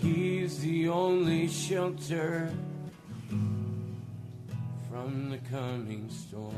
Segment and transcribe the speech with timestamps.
[0.00, 2.52] He's the only shelter
[4.88, 6.54] from the coming storm.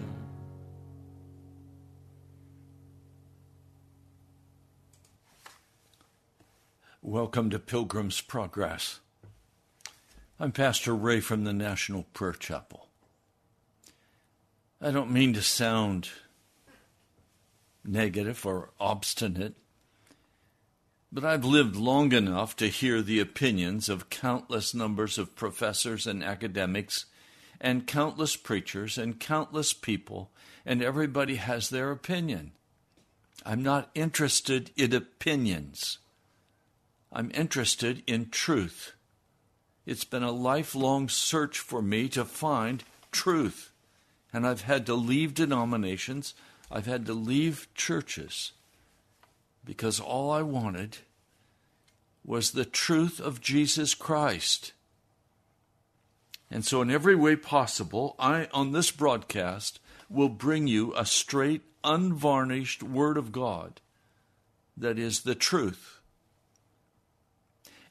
[7.00, 9.00] Welcome to Pilgrim's Progress.
[10.38, 12.88] I'm Pastor Ray from the National Prayer Chapel.
[14.82, 16.10] I don't mean to sound
[17.84, 19.56] negative or obstinate,
[21.12, 26.22] but I've lived long enough to hear the opinions of countless numbers of professors and
[26.22, 27.06] academics,
[27.60, 30.30] and countless preachers, and countless people,
[30.64, 32.52] and everybody has their opinion.
[33.44, 35.98] I'm not interested in opinions.
[37.12, 38.92] I'm interested in truth.
[39.84, 43.72] It's been a lifelong search for me to find truth.
[44.32, 46.34] And I've had to leave denominations,
[46.70, 48.52] I've had to leave churches
[49.64, 50.98] because all I wanted
[52.24, 54.72] was the truth of Jesus Christ.
[56.50, 59.78] And so, in every way possible, I, on this broadcast,
[60.08, 63.80] will bring you a straight, unvarnished Word of God
[64.76, 66.00] that is the truth.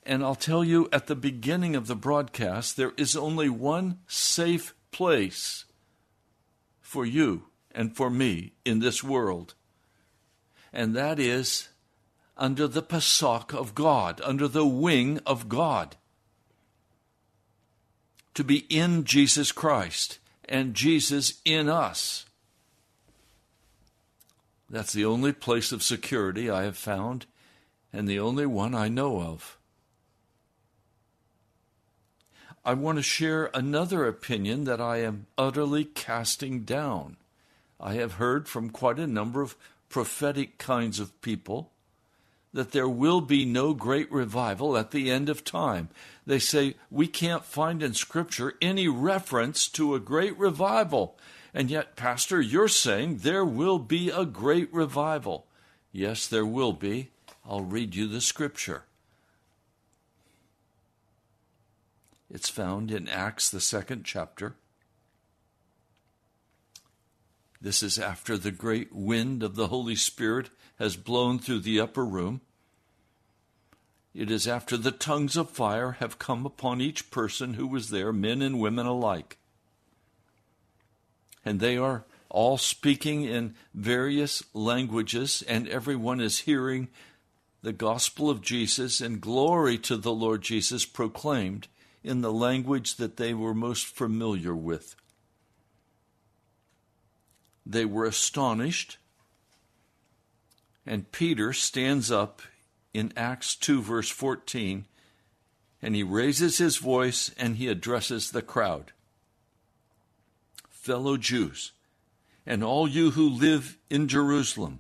[0.04, 4.74] And I'll tell you at the beginning of the broadcast, there is only one safe
[4.92, 5.66] place
[6.82, 9.54] for you and for me in this world,
[10.72, 11.70] and that is
[12.38, 15.98] under the Pesach of God, under the wing of God.
[18.36, 22.26] To be in Jesus Christ and Jesus in us.
[24.70, 27.26] That's the only place of security I have found,
[27.92, 29.58] and the only one I know of.
[32.64, 37.18] I want to share another opinion that I am utterly casting down.
[37.80, 39.56] I have heard from quite a number of
[39.90, 41.72] prophetic kinds of people
[42.54, 45.90] that there will be no great revival at the end of time.
[46.26, 51.18] They say we can't find in Scripture any reference to a great revival.
[51.54, 55.46] And yet, Pastor, you're saying there will be a great revival.
[55.92, 57.10] Yes, there will be.
[57.48, 58.84] I'll read you the Scripture.
[62.32, 64.56] It's found in Acts, the second chapter.
[67.62, 72.06] This is after the great wind of the Holy Spirit has blown through the upper
[72.06, 72.42] room.
[74.14, 78.14] It is after the tongues of fire have come upon each person who was there,
[78.14, 79.38] men and women alike.
[81.44, 86.88] And they are all speaking in various languages, and everyone is hearing
[87.62, 91.68] the gospel of Jesus and glory to the Lord Jesus proclaimed
[92.04, 94.96] in the language that they were most familiar with.
[97.70, 98.98] They were astonished,
[100.88, 102.42] and Peter stands up
[102.96, 104.86] in Acts 2, verse 14,
[105.80, 108.92] and he raises his voice and he addresses the crowd.
[110.68, 111.74] Fellow Jews,
[112.44, 114.80] and all you who live in Jerusalem,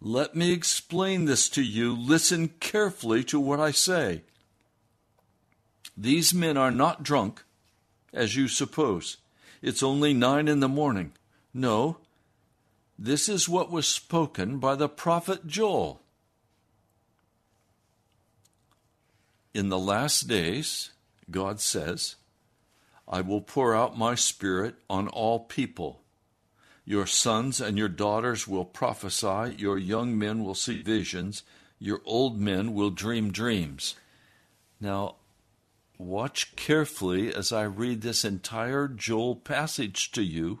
[0.00, 1.94] let me explain this to you.
[1.94, 4.22] Listen carefully to what I say.
[5.96, 7.44] These men are not drunk,
[8.12, 9.18] as you suppose.
[9.62, 11.12] It's only nine in the morning.
[11.54, 11.98] No,
[12.98, 16.02] this is what was spoken by the prophet Joel.
[19.54, 20.90] In the last days,
[21.30, 22.16] God says,
[23.06, 26.02] I will pour out my spirit on all people.
[26.84, 31.42] Your sons and your daughters will prophesy, your young men will see visions,
[31.78, 33.94] your old men will dream dreams.
[34.80, 35.16] Now,
[35.98, 40.60] Watch carefully as I read this entire Joel passage to you,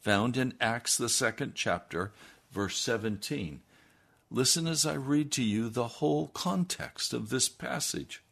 [0.00, 2.12] found in Acts, the second chapter,
[2.50, 3.60] verse 17.
[4.30, 8.22] Listen as I read to you the whole context of this passage.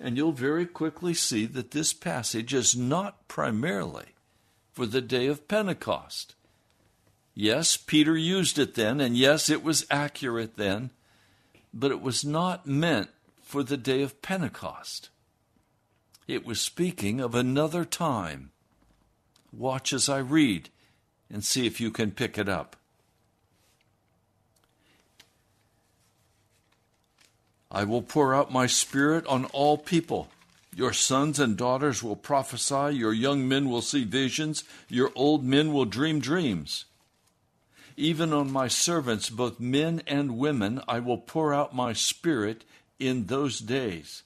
[0.00, 4.06] And you'll very quickly see that this passage is not primarily
[4.72, 6.34] for the day of Pentecost.
[7.34, 10.90] Yes, Peter used it then, and yes, it was accurate then,
[11.72, 15.10] but it was not meant for the day of Pentecost.
[16.26, 18.50] It was speaking of another time.
[19.52, 20.70] Watch as I read
[21.30, 22.76] and see if you can pick it up.
[27.70, 30.28] I will pour out my spirit on all people.
[30.74, 35.72] Your sons and daughters will prophesy, your young men will see visions, your old men
[35.72, 36.84] will dream dreams.
[37.96, 42.64] Even on my servants, both men and women, I will pour out my spirit
[42.98, 44.22] in those days,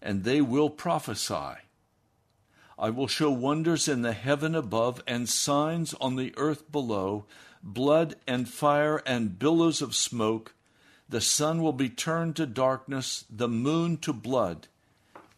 [0.00, 1.56] and they will prophesy.
[2.82, 7.26] I will show wonders in the heaven above and signs on the earth below
[7.62, 10.52] blood and fire and billows of smoke.
[11.08, 14.66] The sun will be turned to darkness, the moon to blood,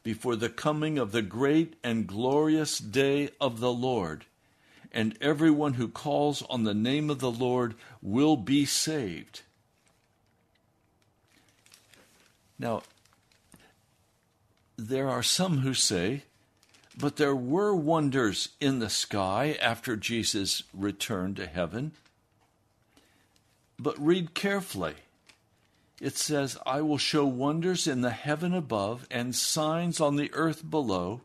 [0.03, 4.25] before the coming of the great and glorious day of the Lord.
[4.91, 9.43] And everyone who calls on the name of the Lord will be saved.
[12.59, 12.85] Now,
[14.79, 16.23] there are some who say,
[16.97, 21.93] but there were wonders in the sky after Jesus returned to heaven.
[23.79, 24.95] But read carefully.
[26.01, 30.69] It says, I will show wonders in the heaven above and signs on the earth
[30.69, 31.23] below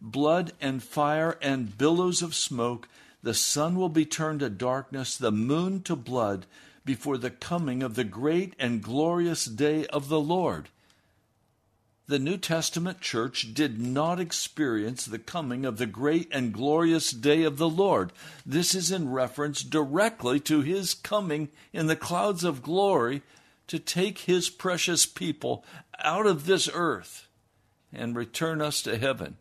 [0.00, 2.88] blood and fire and billows of smoke.
[3.22, 6.46] The sun will be turned to darkness, the moon to blood,
[6.84, 10.68] before the coming of the great and glorious day of the Lord.
[12.06, 17.44] The New Testament church did not experience the coming of the great and glorious day
[17.44, 18.12] of the Lord.
[18.44, 23.22] This is in reference directly to his coming in the clouds of glory
[23.68, 25.64] to take his precious people
[25.98, 27.26] out of this earth
[27.90, 29.38] and return us to heaven.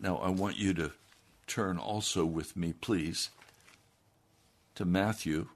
[0.00, 0.90] Now, I want you to
[1.46, 3.30] turn also with me, please,
[4.74, 5.46] to Matthew,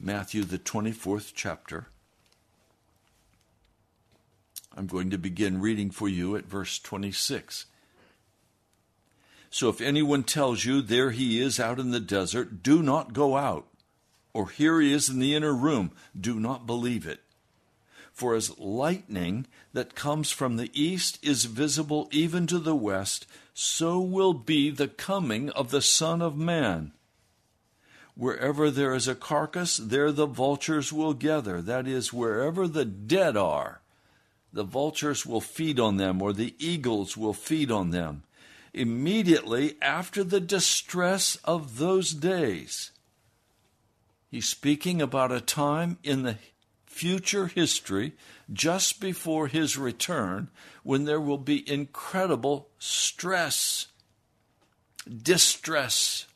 [0.00, 1.88] Matthew, the 24th chapter.
[4.76, 7.66] I'm going to begin reading for you at verse 26.
[9.50, 13.36] So if anyone tells you, There he is out in the desert, do not go
[13.36, 13.66] out.
[14.32, 17.20] Or here he is in the inner room, do not believe it.
[18.12, 24.00] For as lightning that comes from the east is visible even to the west, so
[24.00, 26.92] will be the coming of the Son of Man.
[28.18, 31.62] Wherever there is a carcass, there the vultures will gather.
[31.62, 33.80] That is, wherever the dead are,
[34.52, 38.24] the vultures will feed on them, or the eagles will feed on them.
[38.74, 42.90] Immediately after the distress of those days,
[44.32, 46.38] he's speaking about a time in the
[46.86, 48.14] future history,
[48.52, 50.48] just before his return,
[50.82, 53.86] when there will be incredible stress,
[55.06, 56.26] distress.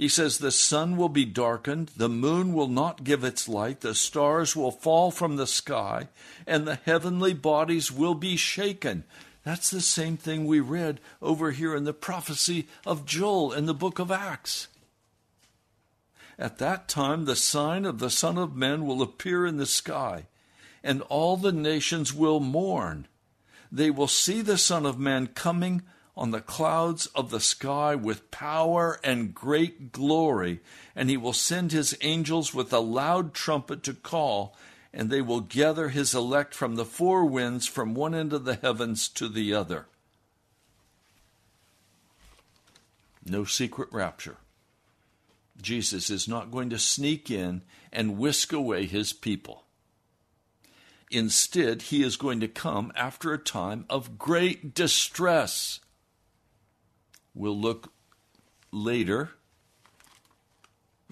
[0.00, 3.94] He says, The sun will be darkened, the moon will not give its light, the
[3.94, 6.08] stars will fall from the sky,
[6.46, 9.04] and the heavenly bodies will be shaken.
[9.44, 13.74] That's the same thing we read over here in the prophecy of Joel in the
[13.74, 14.68] book of Acts.
[16.38, 20.28] At that time, the sign of the Son of Man will appear in the sky,
[20.82, 23.06] and all the nations will mourn.
[23.70, 25.82] They will see the Son of Man coming
[26.20, 30.60] on the clouds of the sky with power and great glory,
[30.94, 34.54] and he will send his angels with a loud trumpet to call,
[34.92, 38.56] and they will gather his elect from the four winds from one end of the
[38.56, 39.86] heavens to the other.
[43.24, 44.36] No secret rapture.
[45.58, 49.64] Jesus is not going to sneak in and whisk away his people.
[51.10, 55.80] Instead, he is going to come after a time of great distress.
[57.34, 57.92] We'll look
[58.72, 59.30] later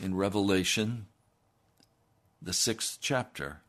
[0.01, 1.07] in Revelation,
[2.41, 3.61] the sixth chapter,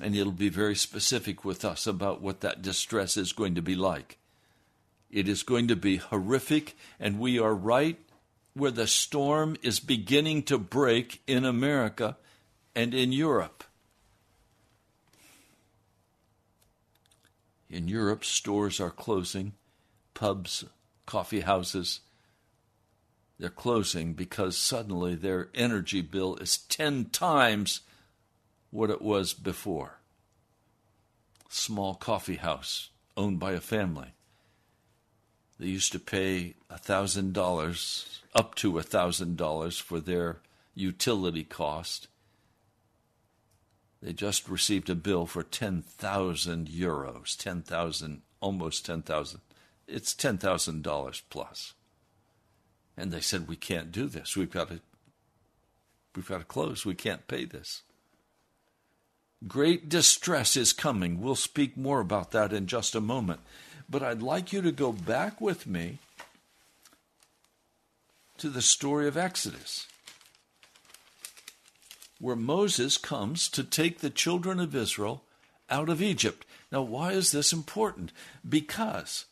[0.00, 3.74] and it'll be very specific with us about what that distress is going to be
[3.74, 4.18] like.
[5.10, 7.98] It is going to be horrific, and we are right
[8.54, 12.16] where the storm is beginning to break in America
[12.74, 13.64] and in Europe.
[17.70, 19.52] In Europe, stores are closing,
[20.14, 20.64] pubs,
[21.06, 22.00] coffee houses,
[23.38, 27.80] they're closing because suddenly their energy bill is 10 times
[28.70, 29.98] what it was before.
[31.48, 34.14] Small coffee house owned by a family.
[35.58, 40.38] They used to pay $1,000 up to $1,000 for their
[40.74, 42.08] utility cost.
[44.00, 49.40] They just received a bill for 10,000 euros, 10,000, almost 10,000.
[49.86, 51.74] It's $10,000 plus.
[52.96, 54.36] And they said, we can't do this.
[54.36, 54.80] We've got to,
[56.14, 56.84] we've got to close.
[56.84, 57.82] We can't pay this.
[59.48, 61.20] Great distress is coming.
[61.20, 63.40] We'll speak more about that in just a moment.
[63.88, 65.98] But I'd like you to go back with me
[68.38, 69.86] to the story of Exodus,
[72.18, 75.24] where Moses comes to take the children of Israel
[75.68, 76.46] out of Egypt.
[76.70, 78.12] Now, why is this important?
[78.48, 79.26] Because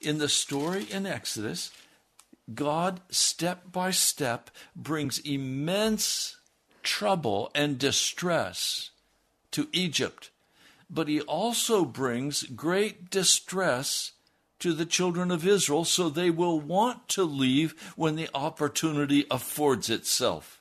[0.00, 1.70] in the story in Exodus,
[2.54, 6.36] God, step by step, brings immense
[6.82, 8.90] trouble and distress
[9.50, 10.30] to Egypt,
[10.88, 14.12] but he also brings great distress
[14.58, 19.90] to the children of Israel so they will want to leave when the opportunity affords
[19.90, 20.60] itself.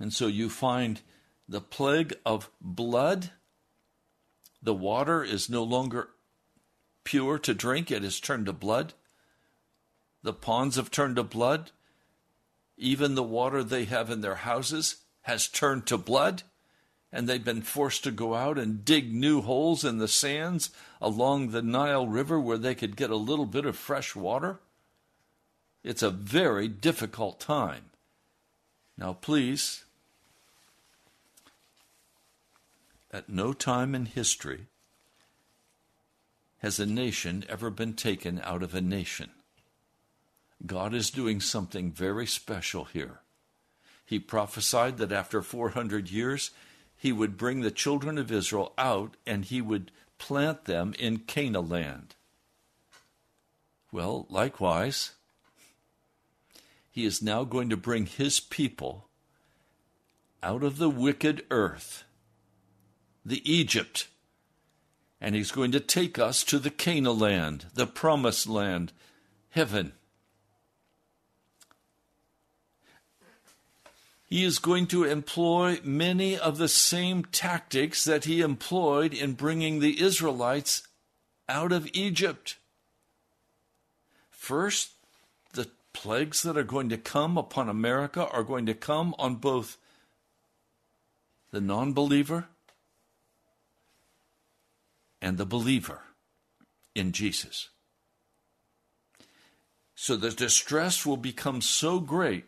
[0.00, 1.00] And so you find
[1.48, 3.30] the plague of blood.
[4.62, 6.08] The water is no longer
[7.04, 8.94] pure to drink, it has turned to blood.
[10.22, 11.70] The ponds have turned to blood.
[12.76, 16.42] Even the water they have in their houses has turned to blood
[17.12, 21.50] and they've been forced to go out and dig new holes in the sands along
[21.50, 24.58] the Nile River where they could get a little bit of fresh water.
[25.84, 27.90] It's a very difficult time.
[28.96, 29.84] Now, please,
[33.10, 34.68] at no time in history
[36.62, 39.30] has a nation ever been taken out of a nation.
[40.64, 43.18] God is doing something very special here.
[44.06, 46.52] He prophesied that after 400 years,
[46.96, 51.68] he would bring the children of Israel out and he would plant them in Canaan
[51.68, 52.14] land.
[53.90, 55.12] Well, likewise,
[56.92, 59.08] he is now going to bring his people
[60.44, 62.04] out of the wicked earth,
[63.24, 64.06] the Egypt,
[65.22, 68.92] and he's going to take us to the Canaan land, the promised land,
[69.50, 69.92] heaven.
[74.32, 79.78] he is going to employ many of the same tactics that he employed in bringing
[79.78, 80.88] the Israelites
[81.50, 82.56] out of Egypt.
[84.30, 84.92] First,
[85.52, 89.76] the plagues that are going to come upon America are going to come on both
[91.50, 92.48] the non believer
[95.22, 96.02] and the believer
[96.94, 97.70] in Jesus.
[99.94, 102.44] So the distress will become so great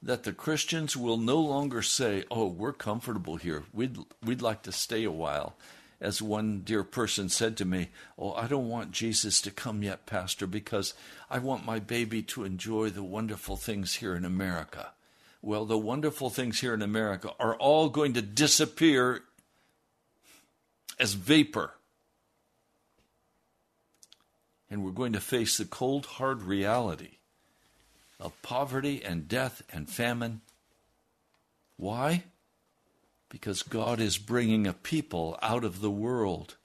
[0.00, 3.64] that the Christians will no longer say, "Oh, we're comfortable here.
[3.72, 5.56] We'd we'd like to stay a while."
[6.00, 10.06] As one dear person said to me, "Oh, I don't want Jesus to come yet,
[10.06, 10.94] pastor, because
[11.28, 14.94] I want my baby to enjoy the wonderful things here in America."
[15.42, 19.24] Well, the wonderful things here in America are all going to disappear
[20.98, 21.72] as vapor.
[24.70, 27.18] And we're going to face the cold, hard reality
[28.20, 30.40] of poverty and death and famine.
[31.76, 32.24] Why?
[33.28, 36.56] Because God is bringing a people out of the world,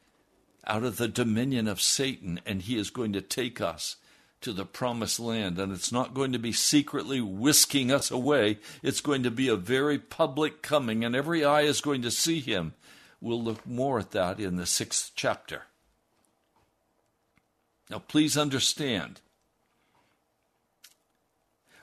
[0.65, 3.97] out of the dominion of Satan, and He is going to take us
[4.41, 5.59] to the promised land.
[5.59, 9.55] And it's not going to be secretly whisking us away, it's going to be a
[9.55, 12.73] very public coming, and every eye is going to see Him.
[13.23, 15.61] We'll look more at that in the sixth chapter.
[17.89, 19.21] Now, please understand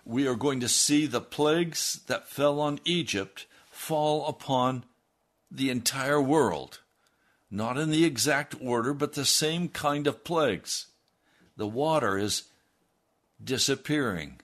[0.05, 4.85] we are going to see the plagues that fell on Egypt fall upon
[5.51, 6.81] the entire world.
[7.51, 10.89] Not in the exact order, but the same kind of plagues.
[11.57, 12.51] The water is
[13.43, 14.41] disappearing.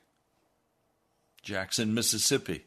[1.43, 2.65] Jackson, Mississippi.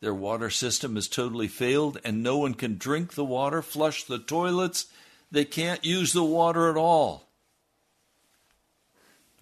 [0.00, 4.18] Their water system has totally failed, and no one can drink the water, flush the
[4.18, 4.86] toilets.
[5.30, 7.28] They can't use the water at all.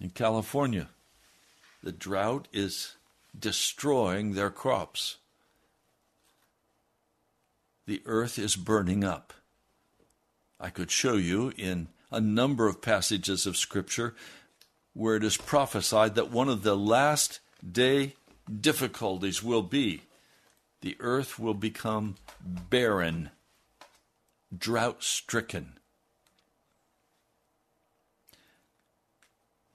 [0.01, 0.89] In California,
[1.81, 2.95] the drought is
[3.37, 5.17] destroying their crops.
[7.85, 9.33] The earth is burning up.
[10.59, 14.13] I could show you in a number of passages of Scripture
[14.93, 17.39] where it is prophesied that one of the last
[17.71, 18.15] day
[18.59, 20.01] difficulties will be
[20.81, 23.31] the earth will become barren,
[24.55, 25.79] drought stricken.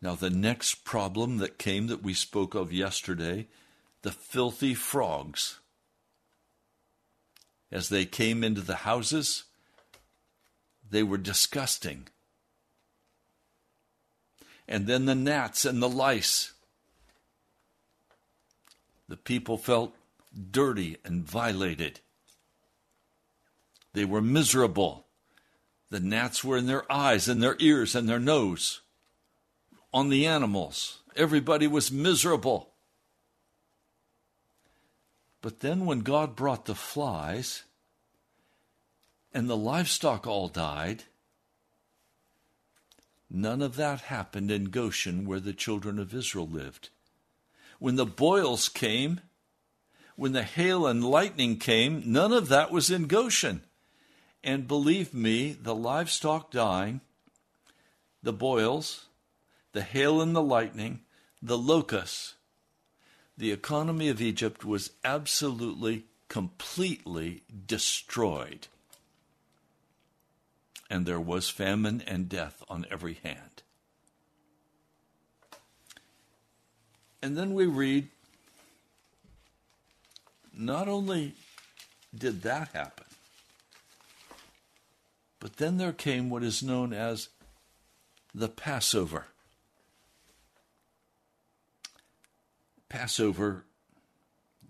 [0.00, 3.46] Now, the next problem that came that we spoke of yesterday
[4.02, 5.60] the filthy frogs.
[7.72, 9.44] As they came into the houses,
[10.88, 12.06] they were disgusting.
[14.68, 16.52] And then the gnats and the lice.
[19.08, 19.94] The people felt
[20.50, 22.00] dirty and violated.
[23.92, 25.06] They were miserable.
[25.90, 28.80] The gnats were in their eyes and their ears and their nose
[29.92, 30.98] on the animals.
[31.16, 32.70] Everybody was miserable.
[35.40, 37.64] But then, when God brought the flies
[39.32, 41.04] and the livestock all died,
[43.30, 46.88] none of that happened in Goshen where the children of Israel lived.
[47.78, 49.20] When the boils came,
[50.16, 53.62] when the hail and lightning came, none of that was in Goshen.
[54.42, 57.00] And believe me, the livestock dying
[58.22, 59.04] the boils,
[59.72, 61.00] the hail and the lightning,
[61.42, 62.34] the locusts,
[63.36, 68.68] the economy of Egypt was absolutely, completely destroyed.
[70.88, 73.62] And there was famine and death on every hand.
[77.22, 78.08] And then we read
[80.56, 81.34] not only
[82.16, 83.06] did that happen,
[85.40, 87.28] but then there came what is known as
[88.34, 89.26] the Passover.
[92.88, 93.64] Passover,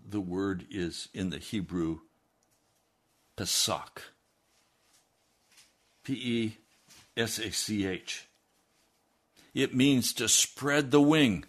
[0.07, 1.99] the word is in the Hebrew
[3.35, 4.01] Pesach.
[6.03, 6.57] P E
[7.17, 8.27] S A C H.
[9.53, 11.45] It means to spread the wing.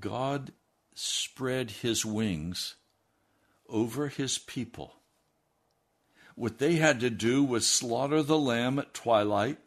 [0.00, 0.52] God
[0.98, 2.74] spread his wings
[3.68, 4.94] over his people.
[6.34, 9.58] What they had to do was slaughter the lamb at twilight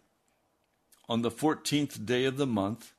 [1.07, 2.93] on the 14th day of the month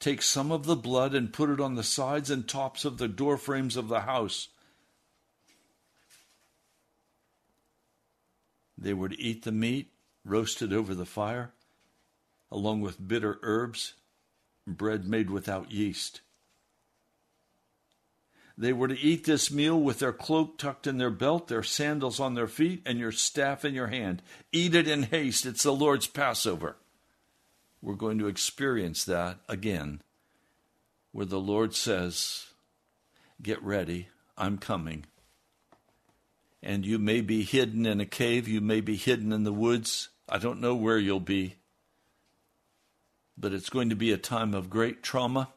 [0.00, 3.08] take some of the blood and put it on the sides and tops of the
[3.08, 4.48] door frames of the house.
[8.76, 9.92] They were to eat the meat
[10.24, 11.52] roasted over the fire,
[12.50, 13.94] along with bitter herbs,
[14.66, 16.22] bread made without yeast.
[18.60, 22.20] They were to eat this meal with their cloak tucked in their belt, their sandals
[22.20, 24.22] on their feet, and your staff in your hand.
[24.52, 25.46] Eat it in haste.
[25.46, 26.76] It's the Lord's Passover
[27.82, 30.02] we're going to experience that again,
[31.12, 32.46] where the Lord says,
[33.42, 35.06] Get ready, I'm coming.
[36.62, 40.10] And you may be hidden in a cave, you may be hidden in the woods.
[40.28, 41.56] I don't know where you'll be.
[43.36, 45.48] But it's going to be a time of great trauma.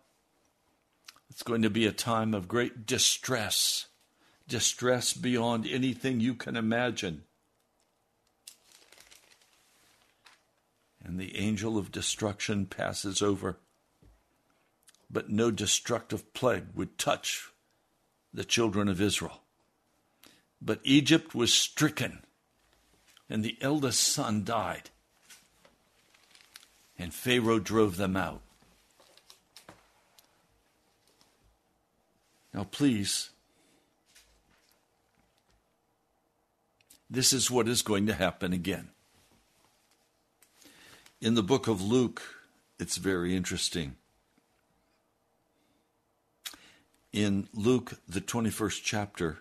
[1.34, 3.88] It's going to be a time of great distress,
[4.48, 7.24] distress beyond anything you can imagine.
[11.04, 13.58] and the angel of destruction passes over.
[15.10, 17.50] But no destructive plague would touch
[18.34, 19.42] the children of Israel.
[20.62, 22.24] But Egypt was stricken,
[23.28, 24.92] and the eldest son died,
[26.98, 28.42] and Pharaoh drove them out.
[32.54, 33.32] Now, please,
[37.10, 38.90] this is what is going to happen again.
[41.20, 42.22] In the book of Luke,
[42.80, 43.96] it's very interesting.
[47.12, 49.40] In Luke, the 21st chapter,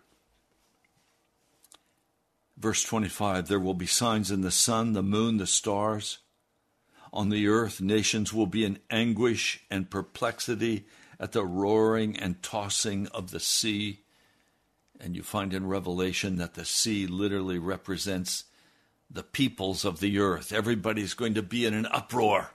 [2.57, 6.19] verse 25, there will be signs in the sun, the moon, the stars.
[7.13, 10.87] On the earth, nations will be in anguish and perplexity
[11.21, 14.01] at the roaring and tossing of the sea.
[15.01, 18.45] And you find in Revelation that the sea literally represents
[19.11, 20.53] the peoples of the earth.
[20.53, 22.51] Everybody's going to be in an uproar.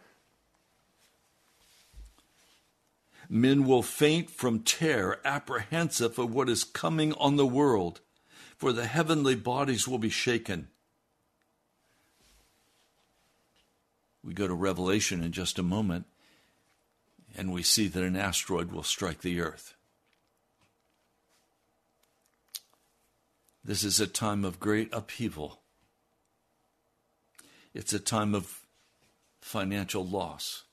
[3.30, 8.00] Men will faint from terror, apprehensive of what is coming on the world,
[8.56, 10.70] for the heavenly bodies will be shaken.
[14.24, 16.06] We go to Revelation in just a moment,
[17.38, 19.76] and we see that an asteroid will strike the earth.
[23.64, 25.62] This is a time of great upheaval.
[27.74, 28.62] It's a time of
[29.42, 30.64] financial loss.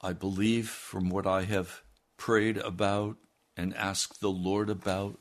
[0.00, 1.82] I believe from what I have
[2.16, 3.18] prayed about
[3.56, 5.18] and asked the Lord about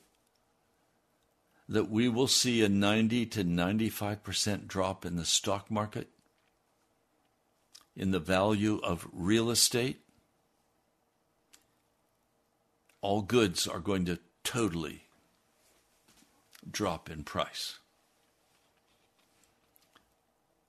[1.68, 6.08] that we will see a 90 to 95% drop in the stock market,
[8.00, 10.00] in the value of real estate.
[13.02, 15.04] All goods are going to totally
[16.70, 17.80] drop in price.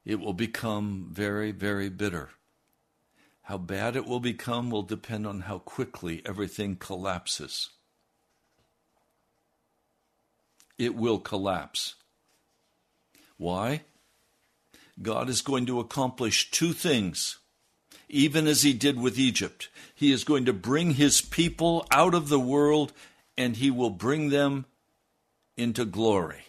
[0.05, 2.31] It will become very, very bitter.
[3.43, 7.71] How bad it will become will depend on how quickly everything collapses.
[10.79, 11.95] It will collapse.
[13.37, 13.83] Why?
[15.03, 17.39] God is going to accomplish two things,
[18.09, 19.69] even as He did with Egypt.
[19.95, 22.93] He is going to bring His people out of the world
[23.37, 24.67] and He will bring them
[25.57, 26.45] into glory.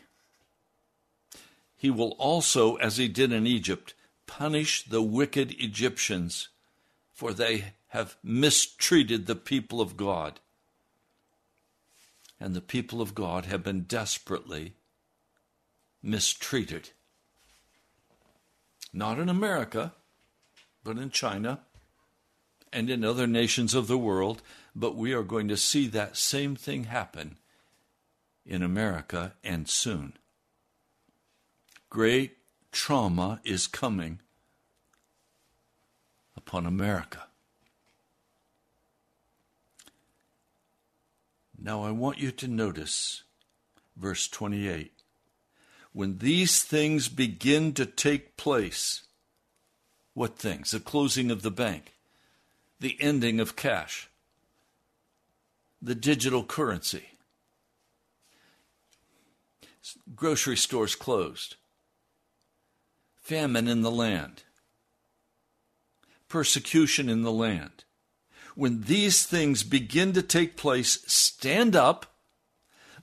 [1.82, 3.96] He will also, as he did in Egypt,
[4.28, 6.50] punish the wicked Egyptians,
[7.12, 10.40] for they have mistreated the people of God.
[12.40, 14.76] And the people of God have been desperately
[16.04, 16.92] mistreated.
[18.94, 19.94] Not in America,
[20.84, 21.62] but in China
[22.74, 24.42] and in other nations of the world.
[24.76, 27.38] But we are going to see that same thing happen
[28.46, 30.14] in America and soon.
[31.90, 32.38] great
[32.72, 34.20] trauma is coming
[36.38, 37.28] upon America.
[41.58, 43.24] Now, I want you to notice
[43.96, 45.01] verse 28.
[45.94, 49.04] When these things begin to take place,
[50.14, 50.72] what things?
[50.72, 51.94] The closing of the bank,
[52.80, 54.10] the ending of cash,
[55.82, 57.06] the digital currency,
[60.16, 61.56] grocery stores closed,
[63.22, 64.44] famine in the land,
[66.30, 67.84] persecution in the land.
[68.56, 72.06] When these things begin to take place, stand up,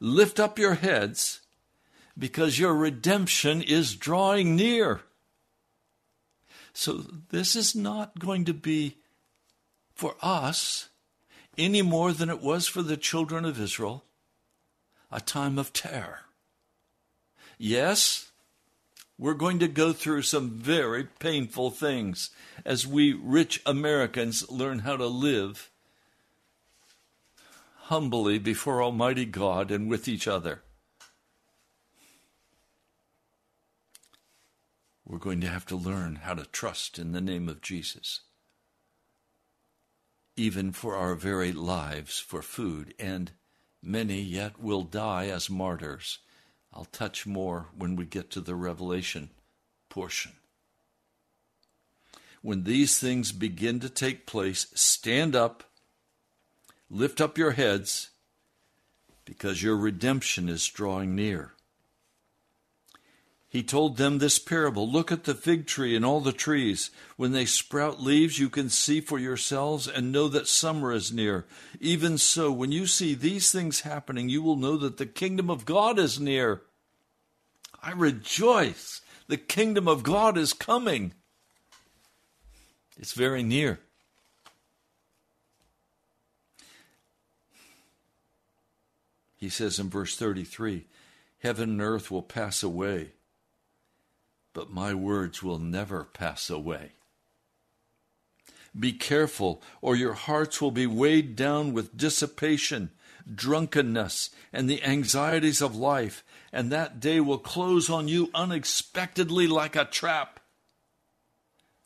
[0.01, 1.41] lift up your heads,
[2.19, 5.03] because your redemption is drawing near.
[6.73, 8.99] So, this is not going to be
[9.95, 10.89] for us
[11.57, 14.05] any more than it was for the children of Israel
[15.11, 16.21] a time of terror.
[17.57, 18.31] Yes,
[19.19, 22.31] we're going to go through some very painful things
[22.65, 25.71] as we rich Americans learn how to live
[27.85, 30.63] humbly before Almighty God and with each other.
[35.09, 38.21] We're going to have to learn how to trust in the name of Jesus,
[40.37, 43.33] even for our very lives for food, and
[43.83, 46.19] many yet will die as martyrs
[46.73, 49.31] I'll touch more when we get to the Revelation
[49.89, 50.33] portion.
[52.43, 55.65] When these things begin to take place, stand up,
[56.91, 58.11] lift up your heads,
[59.25, 61.55] because your redemption is drawing near.
[63.51, 66.91] He told them this parable Look at the fig tree and all the trees.
[67.17, 71.47] When they sprout leaves, you can see for yourselves and know that summer is near.
[71.81, 75.65] Even so, when you see these things happening, you will know that the kingdom of
[75.65, 76.63] God is near.
[77.83, 79.01] I rejoice.
[79.29, 81.15] The kingdom of God is coming.
[82.99, 83.79] It's very near.
[89.37, 90.85] He says in verse 33
[91.41, 93.13] Heaven and earth will pass away,
[94.59, 96.91] but my words will never pass away.
[98.77, 102.91] Be careful, or your hearts will be weighed down with dissipation,
[103.33, 109.77] drunkenness, and the anxieties of life, and that day will close on you unexpectedly like
[109.77, 110.41] a trap.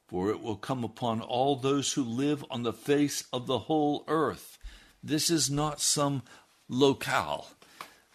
[0.09, 4.03] For it will come upon all those who live on the face of the whole
[4.09, 4.57] earth.
[5.05, 6.23] This is not some
[6.71, 7.49] locale,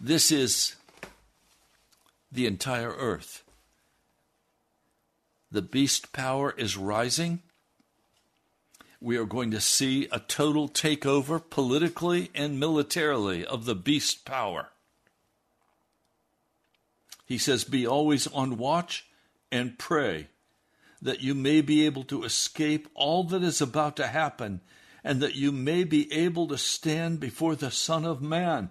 [0.02, 0.76] this is
[2.32, 3.44] the entire earth.
[5.58, 7.42] The beast power is rising.
[9.02, 14.70] We are going to see a total takeover politically and militarily of the beast power.
[17.26, 19.08] He says, Be always on watch
[19.52, 20.28] and pray
[21.02, 24.62] that you may be able to escape all that is about to happen
[25.04, 28.70] and that you may be able to stand before the Son of Man.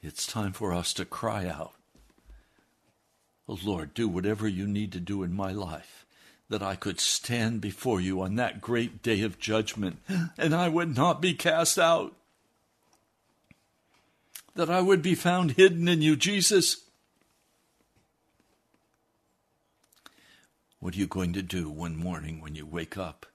[0.00, 1.74] It's time for us to cry out,
[3.48, 6.04] Oh Lord, do whatever you need to do in my life
[6.50, 9.98] that I could stand before you on that great day of judgment
[10.38, 12.14] and I would not be cast out
[14.54, 16.82] that I would be found hidden in you, Jesus.
[20.80, 23.26] What are you going to do one morning when you wake up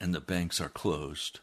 [0.00, 1.40] and the banks are closed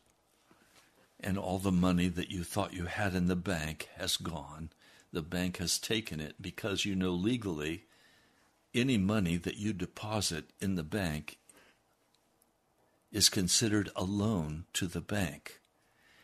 [1.19, 4.69] and all the money that you thought you had in the bank has gone?
[5.13, 7.85] The bank has taken it because you know legally
[8.73, 11.37] any money that you deposit in the bank
[13.11, 15.59] is considered a loan to the bank.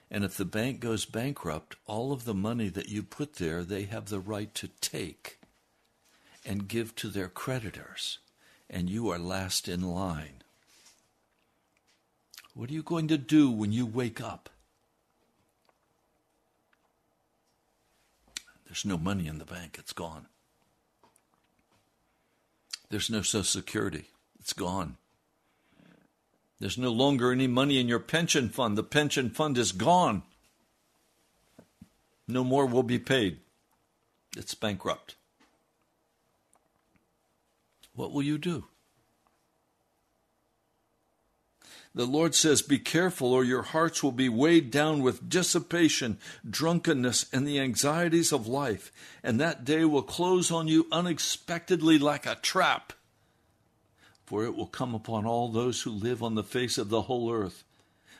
[0.10, 3.84] And if the bank goes bankrupt, all of the money that you put there, they
[3.84, 5.39] have the right to take
[6.45, 8.19] and give to their creditors,
[8.69, 10.41] and you are last in line.
[12.54, 14.50] What are you going to do when you wake up?
[18.67, 20.27] There's no money in the bank, it's gone.
[22.89, 24.06] There's no Social Security,
[24.39, 24.97] it's gone.
[26.60, 28.77] There's no longer any money in your pension fund.
[28.77, 30.23] The pension fund is gone.
[32.27, 33.39] No more will be paid.
[34.36, 35.15] It's bankrupt.
[37.93, 38.65] What will you do?
[41.97, 47.25] The Lord says, Be careful, or your hearts will be weighed down with dissipation, drunkenness,
[47.33, 48.91] and the anxieties of life,
[49.23, 52.93] and that day will close on you unexpectedly like a trap
[54.27, 57.31] for it will come upon all those who live on the face of the whole
[57.31, 57.63] earth.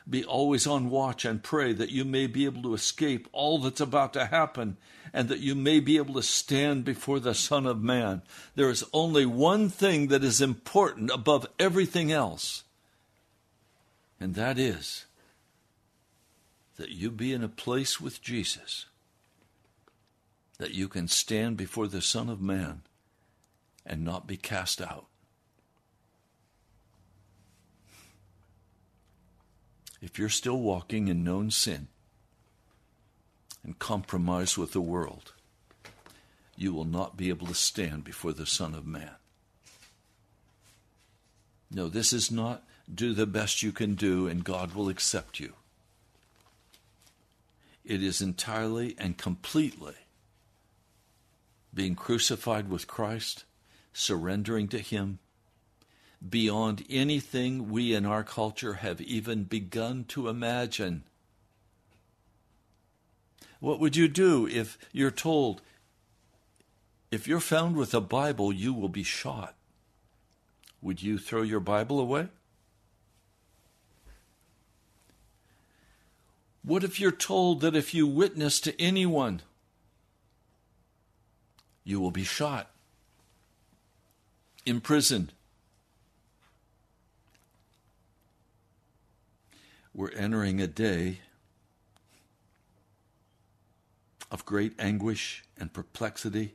[0.08, 3.82] be always on watch and pray that you may be able to escape all that's
[3.82, 4.78] about to happen
[5.12, 8.22] and that you may be able to stand before the Son of Man.
[8.54, 12.64] There is only one thing that is important above everything else,
[14.20, 15.06] and that is
[16.76, 18.86] that you be in a place with Jesus,
[20.58, 22.82] that you can stand before the Son of Man
[23.84, 25.06] and not be cast out.
[30.00, 31.88] If you're still walking in known sin
[33.64, 35.32] and compromise with the world,
[36.56, 39.10] you will not be able to stand before the Son of Man.
[41.70, 45.52] No, this is not do the best you can do and God will accept you.
[47.84, 49.94] It is entirely and completely
[51.72, 53.44] being crucified with Christ,
[53.92, 55.18] surrendering to Him,
[56.26, 61.04] beyond anything we in our culture have even begun to imagine.
[63.60, 65.62] What would you do if you're told,
[67.10, 69.54] if you're found with a Bible, you will be shot?
[70.82, 72.28] Would you throw your Bible away?
[76.68, 79.40] What if you're told that if you witness to anyone,
[81.82, 82.70] you will be shot,
[84.66, 85.32] imprisoned?
[89.94, 91.20] We're entering a day
[94.30, 96.54] of great anguish and perplexity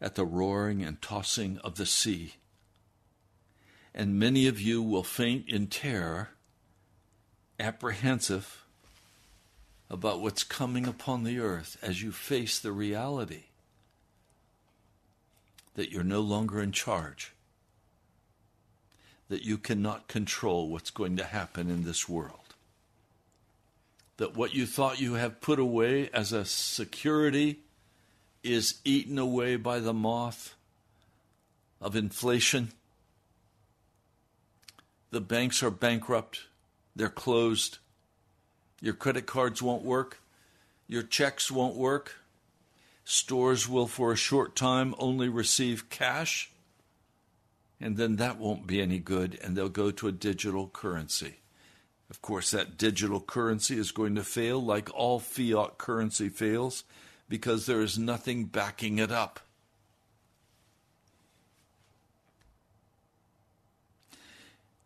[0.00, 2.36] at the roaring and tossing of the sea.
[3.94, 6.30] And many of you will faint in terror,
[7.60, 8.61] apprehensive
[9.92, 13.42] about what's coming upon the earth as you face the reality
[15.74, 17.34] that you're no longer in charge,
[19.28, 22.54] that you cannot control what's going to happen in this world.
[24.16, 27.60] That what you thought you have put away as a security
[28.42, 30.54] is eaten away by the moth
[31.82, 32.72] of inflation.
[35.10, 36.40] The banks are bankrupt,
[36.96, 37.76] they're closed.
[38.82, 40.18] Your credit cards won't work.
[40.88, 42.16] Your checks won't work.
[43.04, 46.50] Stores will, for a short time, only receive cash.
[47.80, 51.36] And then that won't be any good, and they'll go to a digital currency.
[52.10, 56.84] Of course, that digital currency is going to fail like all fiat currency fails
[57.28, 59.40] because there is nothing backing it up.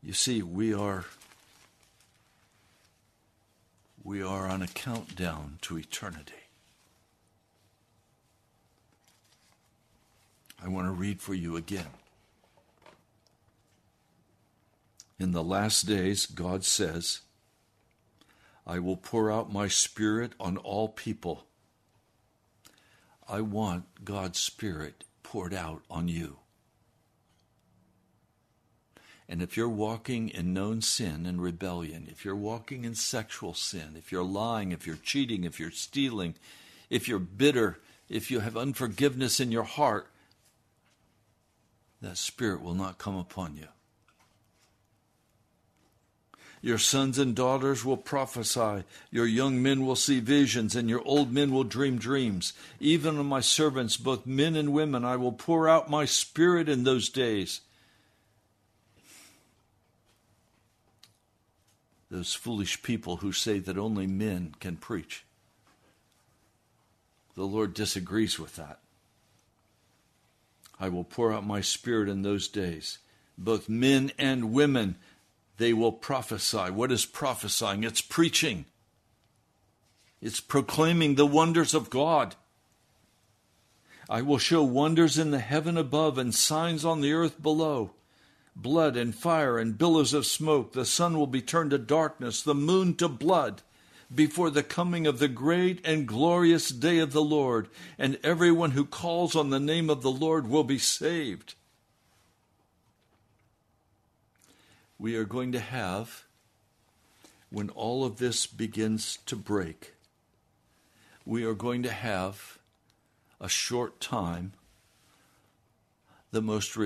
[0.02, 1.04] You see, we are
[4.06, 6.32] we are on a countdown to eternity.
[10.62, 11.88] I want to read for you again.
[15.18, 17.22] In the last days, God says,
[18.64, 21.48] I will pour out my spirit on all people.
[23.28, 26.36] I want God's spirit poured out on you.
[29.28, 33.94] And if you're walking in known sin and rebellion, if you're walking in sexual sin,
[33.96, 36.36] if you're lying, if you're cheating, if you're stealing,
[36.90, 40.08] if you're bitter, if you have unforgiveness in your heart,
[42.00, 43.66] that spirit will not come upon you.
[46.62, 48.84] Your sons and daughters will prophesy.
[49.10, 52.54] Your young men will see visions, and your old men will dream dreams.
[52.80, 56.84] Even on my servants, both men and women, I will pour out my spirit in
[56.84, 57.60] those days.
[62.10, 65.24] Those foolish people who say that only men can preach.
[67.34, 68.80] The Lord disagrees with that.
[70.78, 72.98] I will pour out my spirit in those days.
[73.36, 74.96] Both men and women,
[75.58, 76.70] they will prophesy.
[76.70, 77.84] What is prophesying?
[77.84, 78.66] It's preaching,
[80.22, 82.34] it's proclaiming the wonders of God.
[84.08, 87.90] I will show wonders in the heaven above and signs on the earth below
[88.56, 90.72] blood and fire and billows of smoke.
[90.72, 93.62] The sun will be turned to darkness, the moon to blood,
[94.12, 98.84] before the coming of the great and glorious day of the Lord, and everyone who
[98.84, 101.54] calls on the name of the Lord will be saved.
[104.98, 106.24] We are going to have,
[107.50, 109.92] when all of this begins to break,
[111.26, 112.58] we are going to have
[113.40, 114.52] a short time
[116.30, 116.76] the most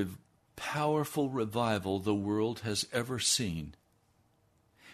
[0.61, 3.75] powerful revival the world has ever seen.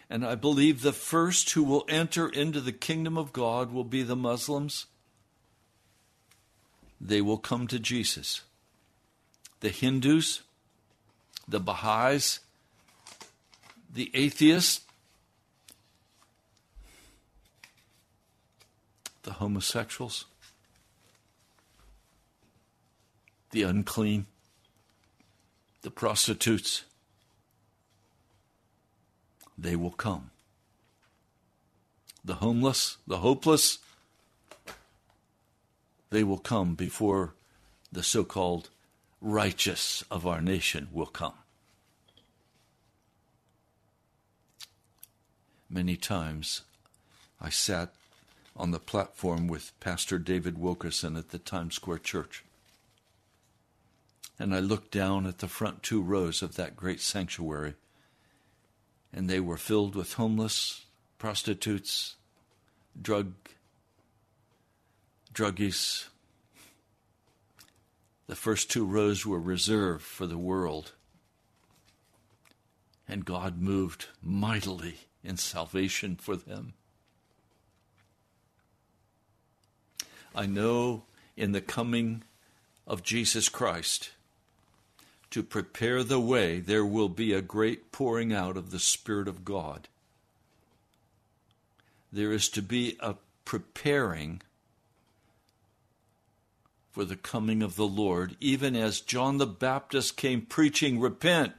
[0.09, 4.05] And I believe the first who will enter into the kingdom of God will be
[4.05, 4.87] the Muslims.
[7.01, 8.43] They will come to Jesus.
[9.59, 10.43] The Hindus,
[11.49, 12.39] the Baha'is,
[13.93, 14.83] the atheists,
[19.25, 20.27] the homosexuals,
[23.51, 24.27] the unclean
[25.87, 26.83] the prostitutes.
[29.57, 30.33] They will come.
[32.25, 33.79] The homeless, the hopeless,
[36.11, 37.35] they will come before
[37.93, 38.69] the so called
[39.21, 41.35] righteous of our nation will come.
[45.71, 46.63] Many times
[47.41, 47.95] I sat
[48.57, 52.43] on the platform with Pastor David Wilkerson at the Times Square Church.
[54.39, 57.75] And I looked down at the front two rows of that great sanctuary,
[59.13, 60.85] and they were filled with homeless,
[61.19, 62.17] prostitutes,
[63.01, 63.33] drug
[65.33, 66.07] druggies.
[68.27, 70.93] The first two rows were reserved for the world.
[73.09, 76.73] And God moved mightily in salvation for them.
[80.35, 81.05] I know
[81.37, 82.25] in the coming
[82.87, 84.11] of Jesus Christ,
[85.37, 89.45] to prepare the way, there will be a great pouring out of the Spirit of
[89.45, 89.87] God.
[92.11, 94.41] There is to be a preparing
[96.91, 101.53] for the coming of the Lord, even as John the Baptist came preaching, Repent.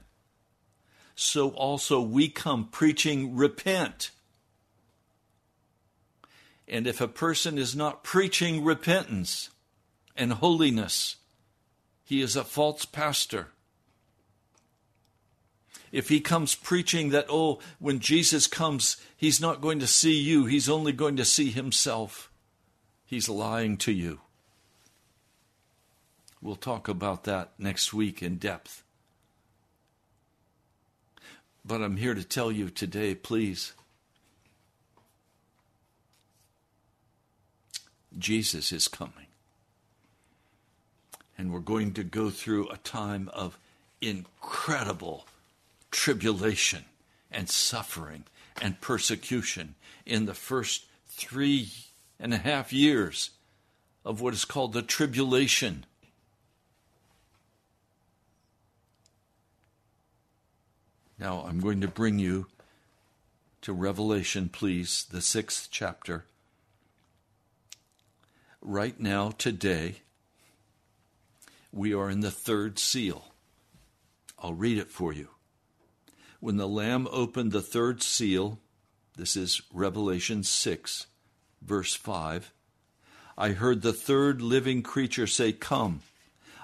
[1.14, 4.10] So also we come preaching, Repent.
[6.68, 9.52] And if a person is not preaching repentance
[10.16, 11.18] and holiness,
[12.04, 13.50] he is a false pastor.
[15.92, 20.46] If he comes preaching that, oh, when Jesus comes, he's not going to see you,
[20.46, 22.32] he's only going to see himself,
[23.06, 24.20] he's lying to you.
[26.42, 28.84] We'll talk about that next week in depth.
[31.66, 33.74] But I'm here to tell you today, please
[38.18, 39.28] Jesus is coming.
[41.38, 43.60] And we're going to go through a time of
[44.02, 45.28] incredible
[45.92, 46.86] tribulation
[47.32, 48.24] and suffering
[48.62, 49.76] and persecution
[50.06, 51.70] in the first three
[52.20, 53.32] and a half years
[54.06, 55.86] of what is called the tribulation.
[61.20, 62.48] Now, I'm going to bring you
[63.62, 66.26] to Revelation, please, the sixth chapter
[68.68, 69.96] right now, today,
[71.72, 73.32] we are in the third seal.
[74.40, 75.30] I'll read it for you.
[76.40, 78.60] When the Lamb opened the third seal,
[79.16, 81.08] this is Revelation 6,
[81.64, 82.54] verse 5,
[83.36, 86.02] I heard the third living creature say, Come.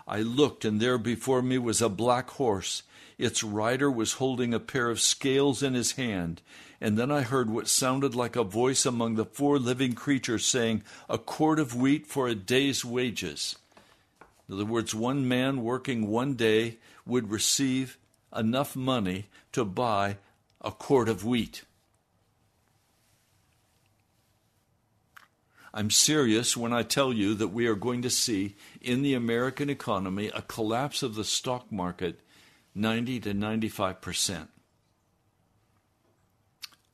[0.07, 2.84] I looked, and there before me was a black horse.
[3.17, 6.41] Its rider was holding a pair of scales in his hand,
[6.80, 10.84] and then I heard what sounded like a voice among the four living creatures saying,
[11.09, 13.55] A quart of wheat for a day's wages.
[14.47, 17.97] In other words, one man working one day would receive
[18.36, 20.18] enough money to buy
[20.62, 21.64] a quart of wheat.
[25.74, 29.70] I'm serious when I tell you that we are going to see in the American
[29.70, 32.20] economy a collapse of the stock market
[32.76, 34.50] 90 to 95 percent.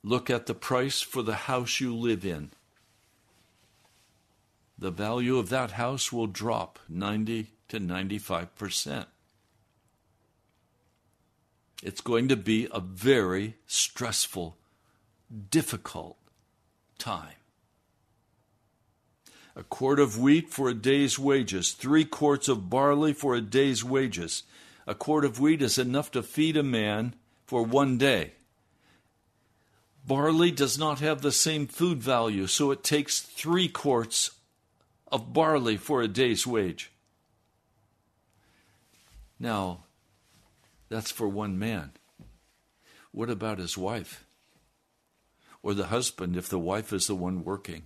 [0.02, 2.52] Look at the price for the house you live in.
[4.78, 9.06] The value of that house will drop 90 to 95%.
[11.82, 14.58] It's going to be a very stressful,
[15.50, 16.18] difficult
[16.98, 17.36] time.
[19.56, 23.84] A quart of wheat for a day's wages, three quarts of barley for a day's
[23.84, 24.44] wages.
[24.86, 27.16] A quart of wheat is enough to feed a man
[27.46, 28.34] for one day.
[30.06, 34.32] Barley does not have the same food value, so it takes three quarts
[35.12, 36.92] of barley for a day's wage.
[39.40, 39.86] Now,
[40.90, 41.92] that's for one man.
[43.12, 44.26] What about his wife?
[45.62, 47.84] Or the husband if the wife is the one working?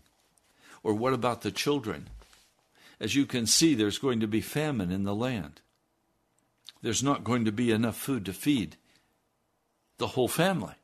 [0.83, 2.07] Or what about the children?
[2.99, 5.61] As you can see, there's going to be famine in the land.
[6.81, 8.77] There's not going to be enough food to feed
[9.97, 10.75] the whole family.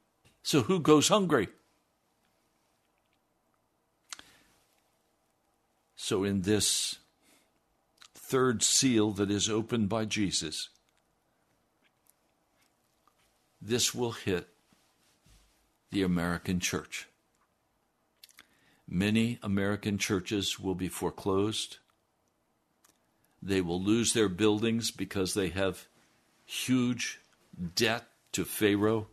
[0.43, 1.49] So who goes hungry?
[5.95, 6.95] So, in this
[8.15, 10.69] third seal that is opened by Jesus,
[13.61, 14.47] this will hit
[15.91, 17.07] the American church.
[18.87, 21.77] Many American churches will be foreclosed.
[23.41, 25.87] They will lose their buildings because they have
[26.45, 27.19] huge
[27.75, 29.07] debt to Pharaoh.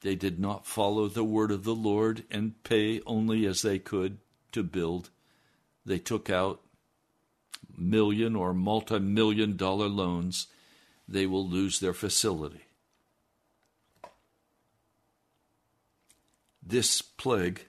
[0.00, 4.18] They did not follow the word of the Lord and pay only as they could
[4.52, 5.10] to build.
[5.86, 6.60] They took out
[7.76, 10.48] million or multi million dollar loans.
[11.08, 12.63] They will lose their facility.
[16.66, 17.66] This plague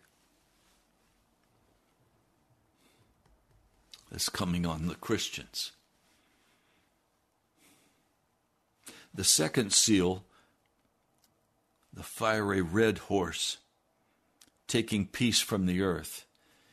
[4.12, 5.74] is coming on the Christians.
[9.14, 10.24] The second seal,
[11.94, 13.58] the fiery red horse,
[14.68, 16.26] taking peace from the earth,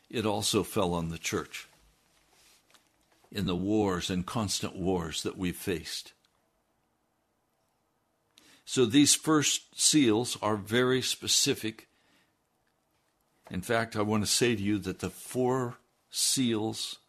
[0.09, 1.68] it also fell on the church
[3.33, 6.12] in the wars and constant wars that we've faced.
[8.64, 11.89] So these first seals are very specific.
[13.53, 15.76] In fact, I want to say to you that the four
[16.11, 17.00] seals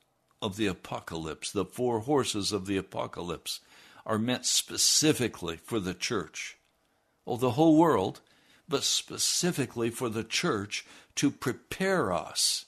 [0.42, 3.62] of the apocalypse, the four horses of the apocalypse,
[4.06, 6.58] are meant specifically for the church.
[7.26, 8.20] Well, the whole world,
[8.68, 10.86] but specifically for the church
[11.16, 12.66] to prepare us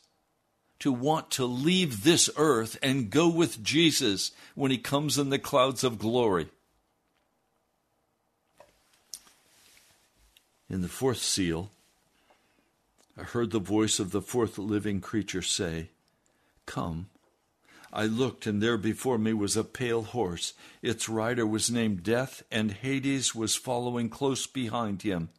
[0.80, 5.40] to want to leave this earth and go with Jesus when he comes in the
[5.40, 6.48] clouds of glory.
[10.70, 11.72] In the fourth seal,
[13.18, 15.92] I heard the voice of the fourth living creature say,
[16.66, 17.10] Come.
[17.94, 20.54] I looked, and there before me was a pale horse.
[20.82, 25.30] Its rider was named Death, and Hades was following close behind him.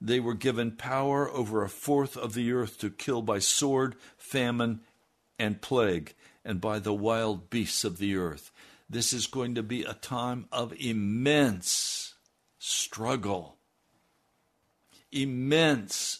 [0.00, 4.80] They were given power over a fourth of the earth to kill by sword, famine,
[5.38, 6.14] and plague,
[6.44, 8.50] and by the wild beasts of the earth.
[8.88, 12.14] This is going to be a time of immense
[12.58, 13.58] struggle,
[15.12, 16.19] immense,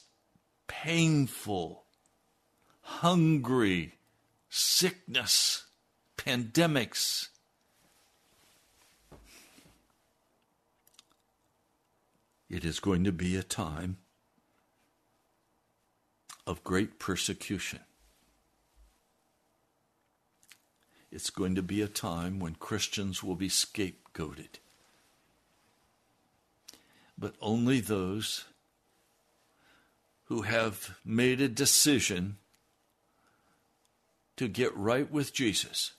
[0.71, 1.83] painful,
[2.81, 3.95] hungry,
[4.49, 5.65] sickness,
[6.17, 7.29] pandemics.
[12.49, 13.99] It is going to be a time
[16.47, 17.81] of great persecution.
[21.11, 24.61] It's going to be a time when Christians will be scapegoated.
[27.19, 28.45] But only those
[30.31, 32.37] who have made a decision
[34.37, 35.95] to get right with Jesus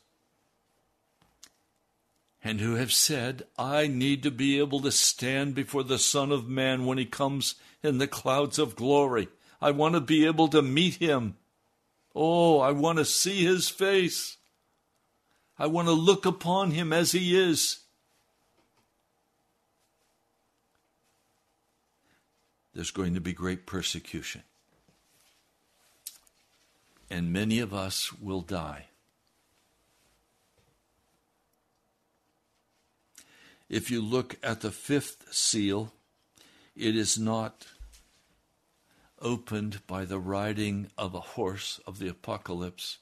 [2.42, 6.48] and who have said, I need to be able to stand before the Son of
[6.48, 9.28] Man when he comes in the clouds of glory.
[9.60, 11.36] I want to be able to meet him.
[12.16, 14.38] Oh, I want to see his face.
[15.60, 17.80] I want to look upon him as he is.
[22.74, 24.44] There's going to be great persecution
[27.12, 28.86] and many of us will die.
[33.70, 35.92] If you look at the fifth seal,
[36.76, 37.68] it is not
[39.22, 42.98] opened by the riding of a horse of the apocalypse.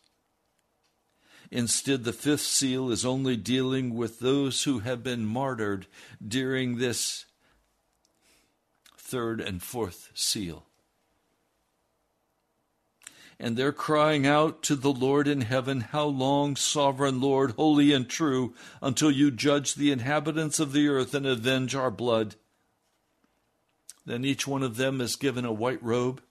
[1.52, 5.88] Instead, the fifth seal is only dealing with those who have been martyred
[6.26, 7.26] during this
[9.10, 10.66] third and fourth seal
[13.40, 18.08] and they're crying out to the Lord in heaven, How long, sovereign Lord, holy and
[18.10, 22.36] true, until you judge the inhabitants of the earth and avenge our blood?
[24.06, 26.22] Then each one of them is given a white robe.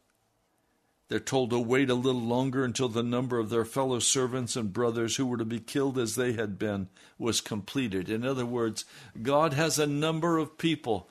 [1.09, 4.74] They're told to wait a little longer until the number of their fellow servants and
[4.74, 8.11] brothers who were to be killed as they had been was completed.
[8.11, 8.85] In other words,
[9.22, 11.09] God has a number of people,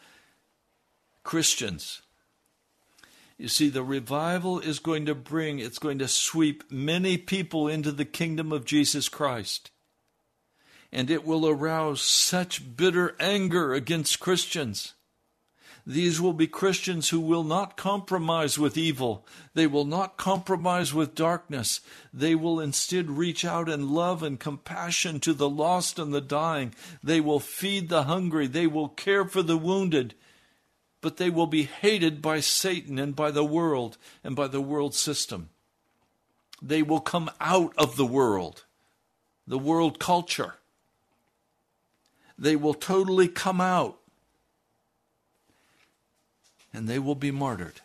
[1.28, 2.04] Christians,
[3.38, 7.92] you see, the revival is going to bring, it's going to sweep many people into
[7.92, 9.70] the kingdom of Jesus Christ.
[10.90, 14.94] And it will arouse such bitter anger against Christians.
[15.86, 19.28] These will be Christians who will not compromise with evil.
[19.54, 21.82] They will not compromise with darkness.
[22.14, 26.74] They will instead reach out in love and compassion to the lost and the dying.
[27.04, 28.48] They will feed the hungry.
[28.48, 30.16] They will care for the wounded
[31.08, 34.94] but they will be hated by Satan and by the world and by the world
[34.94, 35.48] system.
[36.62, 38.66] They will come out of the world,
[39.48, 40.56] the world culture.
[42.38, 44.00] They will totally come out
[46.74, 47.80] and they will be martyred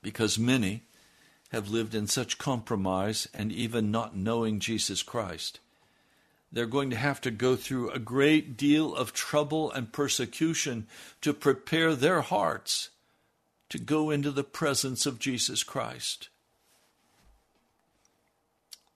[0.00, 0.84] because many
[1.52, 5.60] have lived in such compromise and even not knowing Jesus Christ
[6.54, 10.86] they're going to have to go through a great deal of trouble and persecution
[11.20, 12.90] to prepare their hearts
[13.68, 16.28] to go into the presence of Jesus Christ.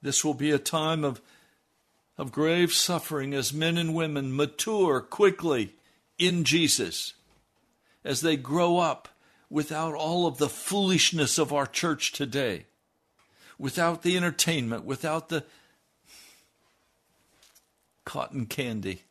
[0.01, 1.21] This will be a time of,
[2.17, 5.75] of grave suffering as men and women mature quickly
[6.17, 7.15] in Jesus,
[8.05, 9.09] as they grow up
[9.51, 12.67] without all of the foolishness of our church today,
[13.59, 15.45] without the entertainment, without the
[18.09, 19.03] cotton candy,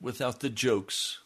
[0.00, 1.18] without the jokes.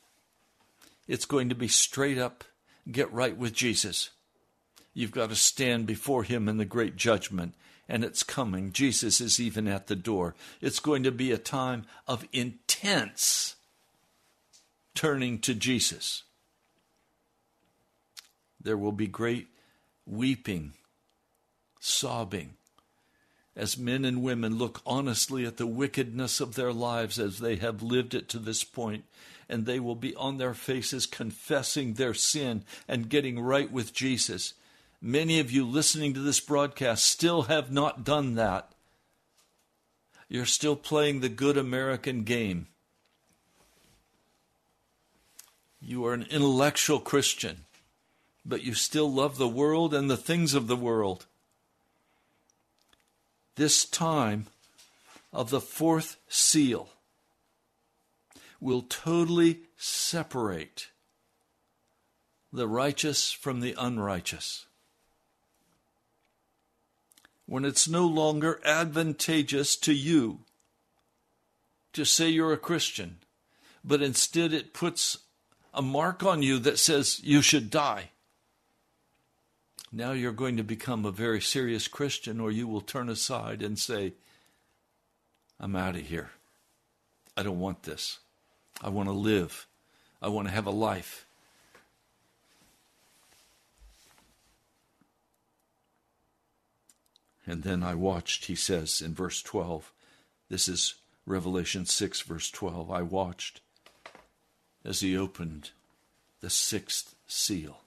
[1.06, 2.44] It's going to be straight up
[2.90, 4.08] get right with Jesus.
[4.94, 7.52] You've got to stand before Him in the great judgment,
[7.90, 8.72] and it's coming.
[8.72, 10.34] Jesus is even at the door.
[10.62, 13.56] It's going to be a time of intense
[14.94, 16.22] turning to Jesus.
[18.58, 19.48] There will be great
[20.06, 20.72] weeping,
[21.80, 22.54] sobbing,
[23.58, 27.82] as men and women look honestly at the wickedness of their lives as they have
[27.82, 29.04] lived it to this point,
[29.48, 34.54] and they will be on their faces confessing their sin and getting right with Jesus.
[35.02, 38.70] Many of you listening to this broadcast still have not done that.
[40.28, 42.68] You're still playing the good American game.
[45.80, 47.64] You are an intellectual Christian,
[48.46, 51.26] but you still love the world and the things of the world
[53.58, 54.46] this time
[55.32, 56.88] of the fourth seal
[58.60, 60.88] will totally separate
[62.52, 64.66] the righteous from the unrighteous.
[67.46, 70.40] When it's no longer advantageous to you
[71.94, 73.16] to say you're a Christian,
[73.84, 75.18] but instead it puts
[75.74, 78.10] a mark on you that says you should die.
[79.90, 83.78] Now you're going to become a very serious Christian, or you will turn aside and
[83.78, 84.12] say,
[85.58, 86.30] I'm out of here.
[87.36, 88.18] I don't want this.
[88.82, 89.66] I want to live.
[90.20, 91.24] I want to have a life.
[97.46, 99.90] And then I watched, he says in verse 12.
[100.50, 102.90] This is Revelation 6, verse 12.
[102.90, 103.62] I watched
[104.84, 105.70] as he opened
[106.40, 107.80] the sixth seal.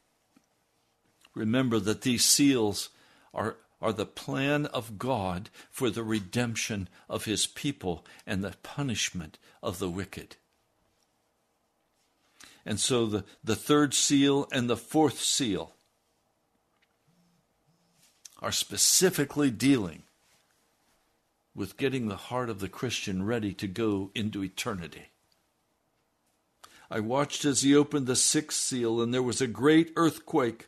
[1.34, 2.90] Remember that these seals
[3.34, 9.38] are, are the plan of God for the redemption of his people and the punishment
[9.64, 10.36] of the wicked.
[12.66, 15.74] And so the, the third seal and the fourth seal
[18.40, 20.04] are specifically dealing
[21.54, 25.10] with getting the heart of the Christian ready to go into eternity.
[26.90, 30.68] I watched as he opened the sixth seal, and there was a great earthquake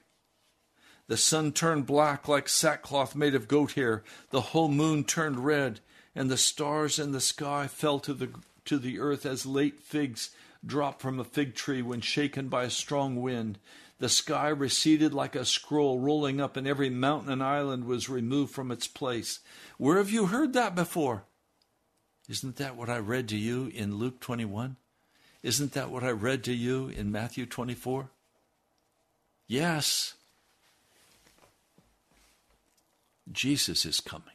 [1.08, 4.04] the sun turned black like sackcloth made of goat hair.
[4.30, 5.82] The whole moon turned red,
[6.16, 8.30] and the stars in the sky fell to the,
[8.66, 10.32] to the earth as late figs
[10.66, 13.60] drop from a fig tree when shaken by a strong wind.
[14.00, 18.54] The sky receded like a scroll rolling up, and every mountain and island was removed
[18.54, 19.40] from its place.
[19.78, 21.26] Where have you heard that before?
[22.30, 24.78] Isn't that what I read to you in Luke 21?
[25.42, 28.10] Isn't that what I read to you in Matthew 24?
[29.48, 30.14] Yes.
[33.32, 34.28] Jesus is coming.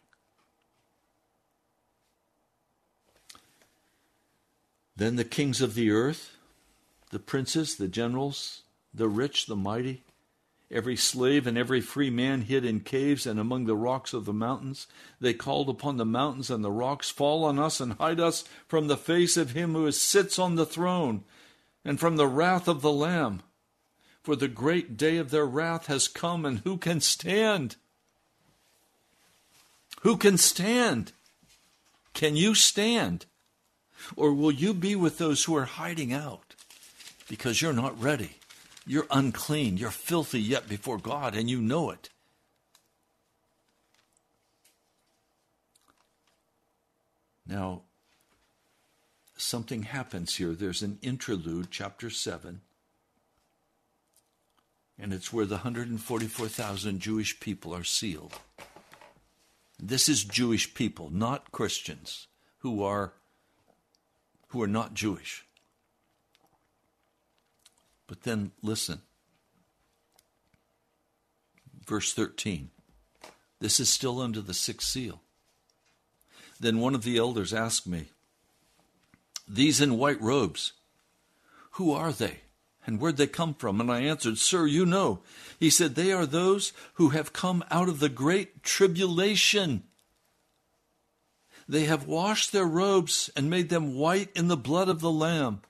[4.96, 6.36] Then the kings of the earth,
[7.10, 8.62] the princes, the generals,
[8.92, 10.02] the rich, the mighty,
[10.70, 14.32] every slave and every free man hid in caves and among the rocks of the
[14.32, 14.86] mountains.
[15.20, 18.88] They called upon the mountains and the rocks, Fall on us and hide us from
[18.88, 21.22] the face of him who sits on the throne
[21.84, 23.42] and from the wrath of the Lamb.
[24.22, 27.76] For the great day of their wrath has come, and who can stand?
[30.02, 31.12] Who can stand?
[32.14, 33.26] Can you stand?
[34.16, 36.54] Or will you be with those who are hiding out
[37.28, 38.36] because you're not ready?
[38.86, 39.76] You're unclean.
[39.76, 42.08] You're filthy yet before God, and you know it.
[47.46, 47.82] Now,
[49.36, 50.52] something happens here.
[50.52, 52.60] There's an interlude, chapter 7,
[54.98, 58.34] and it's where the 144,000 Jewish people are sealed.
[59.80, 62.26] This is Jewish people, not Christians
[62.58, 63.12] who are
[64.48, 65.44] who are not Jewish.
[68.06, 69.02] But then listen.
[71.86, 72.70] Verse 13.
[73.60, 75.20] This is still under the sixth seal.
[76.58, 78.06] Then one of the elders asked me,
[79.46, 80.72] These in white robes,
[81.72, 82.40] who are they?
[82.88, 83.82] And where'd they come from?
[83.82, 85.18] And I answered, Sir, you know.
[85.60, 89.82] He said, They are those who have come out of the great tribulation.
[91.68, 95.60] They have washed their robes and made them white in the blood of the Lamb.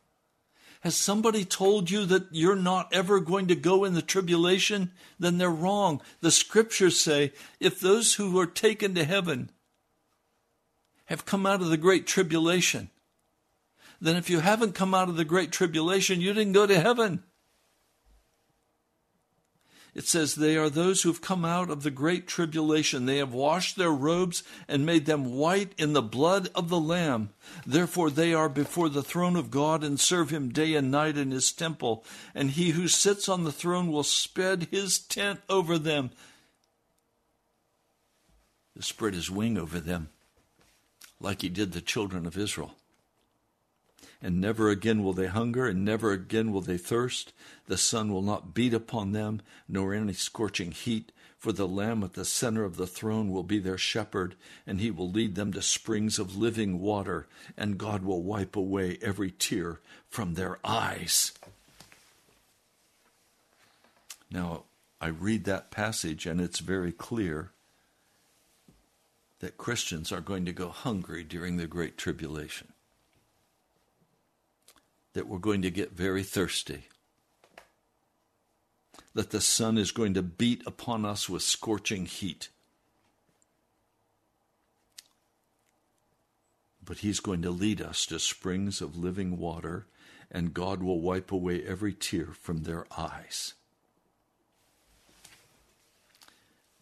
[0.82, 4.92] Has somebody told you that you're not ever going to go in the tribulation?
[5.18, 6.00] Then they're wrong.
[6.20, 9.50] The scriptures say if those who are taken to heaven
[11.06, 12.90] have come out of the great tribulation,
[14.00, 17.22] then if you haven't come out of the great tribulation, you didn't go to heaven.
[19.94, 23.06] It says, They are those who have come out of the great tribulation.
[23.06, 27.30] They have washed their robes and made them white in the blood of the Lamb.
[27.66, 31.32] Therefore, they are before the throne of God and serve him day and night in
[31.32, 32.04] his temple.
[32.32, 36.10] And he who sits on the throne will spread his tent over them.
[38.76, 40.10] To spread his wing over them,
[41.18, 42.77] like he did the children of Israel
[44.20, 47.32] and never again will they hunger, and never again will they thirst.
[47.66, 51.12] The sun will not beat upon them, nor any scorching heat.
[51.38, 54.34] For the Lamb at the center of the throne will be their shepherd,
[54.66, 58.98] and he will lead them to springs of living water, and God will wipe away
[59.00, 61.32] every tear from their eyes.
[64.32, 64.64] Now,
[65.00, 67.52] I read that passage, and it's very clear
[69.38, 72.72] that Christians are going to go hungry during the Great Tribulation
[75.18, 76.84] that we're going to get very thirsty.
[79.14, 82.50] That the sun is going to beat upon us with scorching heat.
[86.84, 89.88] But He's going to lead us to springs of living water,
[90.30, 93.54] and God will wipe away every tear from their eyes.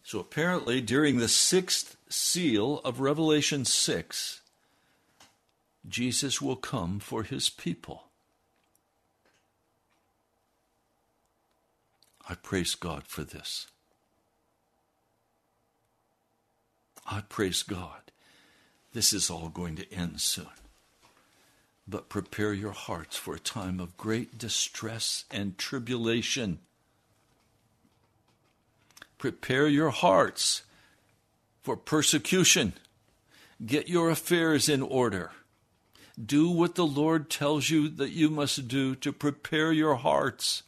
[0.03, 4.41] So apparently, during the sixth seal of Revelation 6,
[5.89, 8.06] Jesus will come for his people.
[12.29, 13.67] I praise God for this.
[17.09, 18.11] I praise God.
[18.93, 20.47] This is all going to end soon.
[21.87, 26.59] But prepare your hearts for a time of great distress and tribulation.
[29.17, 30.63] Prepare your hearts
[31.63, 32.73] for persecution.
[33.65, 35.31] Get your affairs in order.
[36.23, 40.63] Do what the Lord tells you that you must do to prepare your hearts.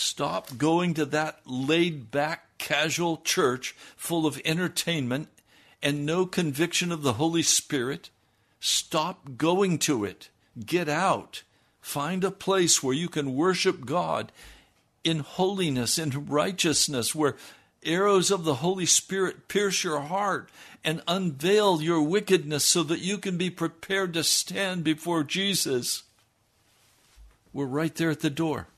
[0.00, 5.26] Stop going to that laid back, casual church full of entertainment
[5.82, 8.08] and no conviction of the Holy Spirit.
[8.60, 10.28] Stop going to it.
[10.64, 11.42] Get out.
[11.80, 14.30] Find a place where you can worship God
[15.02, 17.34] in holiness, in righteousness, where
[17.84, 20.48] arrows of the Holy Spirit pierce your heart
[20.84, 26.04] and unveil your wickedness so that you can be prepared to stand before Jesus.
[27.52, 28.68] We're right there at the door.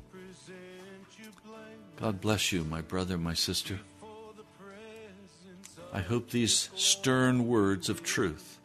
[1.97, 3.79] God bless you, my brother, my sister.
[5.95, 8.59] I hope these stern words of truth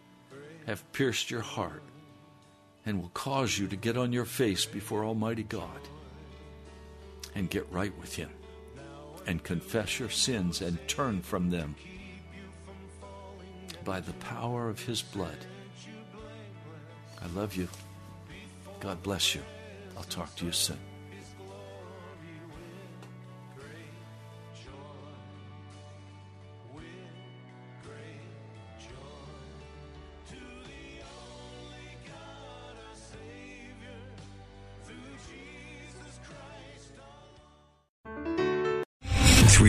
[0.66, 1.84] have pierced your heart
[2.88, 5.80] and will cause you to get on your face before Almighty God
[7.36, 8.32] and get right with Him
[9.28, 11.76] and confess your sins and turn from them
[13.86, 15.38] by the power of His blood.
[17.22, 17.68] I love you.
[18.80, 19.42] God bless you.
[19.96, 20.89] I'll talk to you soon.